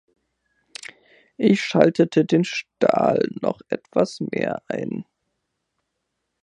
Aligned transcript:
Ich 1.37 1.61
schaltete 1.63 2.25
den 2.25 2.43
Stahl 2.43 3.21
noch 3.39 3.61
etwas 3.69 4.19
mehr 4.19 4.63
ein. 4.67 5.05